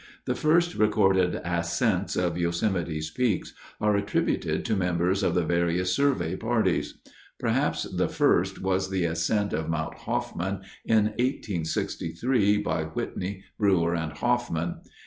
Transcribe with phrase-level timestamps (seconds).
[0.25, 6.35] The first recorded ascents of Yosemite's peaks are attributed to members of the various survey
[6.35, 6.95] parties.
[7.39, 14.13] Perhaps the first was the ascent of Mount Hoffmann in 1863 by Whitney, Brewer, and
[14.13, 14.77] Hoffmann.